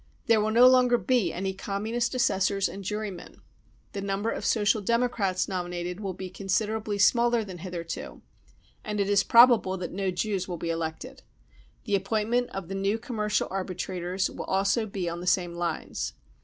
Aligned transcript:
There 0.25 0.41
will 0.41 0.49
no 0.49 0.67
longer 0.67 0.97
be 0.97 1.31
any 1.31 1.53
Communist 1.53 2.15
assessors 2.15 2.67
and 2.67 2.83
jurymen. 2.83 3.39
The 3.91 4.01
number 4.01 4.31
of 4.31 4.43
Social 4.43 4.81
Democrats 4.81 5.47
nominated 5.47 5.99
will 5.99 6.15
be 6.15 6.27
considerably 6.27 6.97
smaller 6.97 7.43
than 7.43 7.59
hitherto, 7.59 8.23
and 8.83 8.99
it 8.99 9.07
is 9.07 9.23
probable 9.23 9.77
that 9.77 9.91
no 9.91 10.09
Jews 10.09 10.47
will 10.47 10.57
be 10.57 10.71
elected. 10.71 11.21
The 11.85 11.93
appointment 11.93 12.49
of 12.49 12.67
the 12.67 12.73
new 12.73 12.97
commercial 12.97 13.47
arbitrators 13.51 14.27
will 14.27 14.45
also 14.45 14.87
be 14.87 15.07
on 15.07 15.19
the 15.19 15.27
same 15.27 15.53
lines. 15.53 16.13